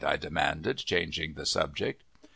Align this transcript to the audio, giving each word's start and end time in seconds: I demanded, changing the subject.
I 0.03 0.17
demanded, 0.17 0.77
changing 0.79 1.35
the 1.35 1.45
subject. 1.45 2.01